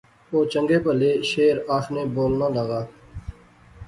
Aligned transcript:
او 0.31 0.39
چنگے 0.51 0.77
بھلے 0.83 1.11
شعر 1.29 1.55
آخنے 1.77 2.03
بولنا 2.15 2.47
لاغا 2.55 2.81